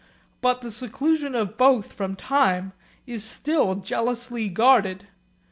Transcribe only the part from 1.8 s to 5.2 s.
from time is still jealously guarded.